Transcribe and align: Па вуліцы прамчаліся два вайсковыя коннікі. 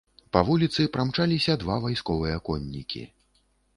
Па 0.35 0.41
вуліцы 0.47 0.85
прамчаліся 0.95 1.55
два 1.65 1.75
вайсковыя 1.85 2.41
коннікі. 2.51 3.03